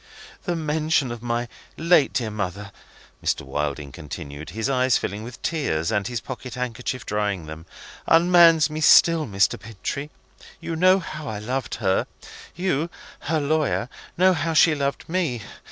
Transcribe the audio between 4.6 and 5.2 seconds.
eyes